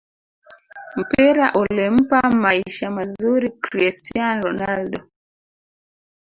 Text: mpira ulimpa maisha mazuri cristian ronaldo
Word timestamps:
mpira 0.99 1.47
ulimpa 1.61 2.21
maisha 2.43 2.87
mazuri 2.95 3.47
cristian 3.63 4.41
ronaldo 4.43 4.99